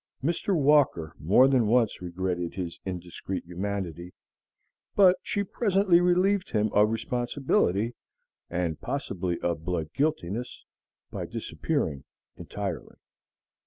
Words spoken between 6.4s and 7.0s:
him of